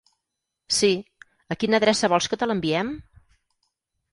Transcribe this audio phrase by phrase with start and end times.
[0.77, 0.89] Sí,
[1.55, 2.91] a quina adreça vols que te l'enviem?